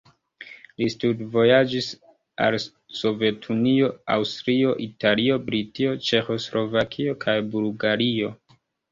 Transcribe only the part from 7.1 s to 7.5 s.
kaj